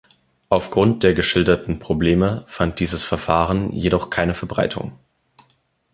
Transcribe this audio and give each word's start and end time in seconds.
Aufgrund 0.49 1.03
der 1.03 1.13
geschilderten 1.13 1.77
Probleme 1.77 2.43
fand 2.47 2.79
dieses 2.79 3.03
Verfahren 3.03 3.71
jedoch 3.71 4.09
keine 4.09 4.33
Verbreitung. 4.33 4.97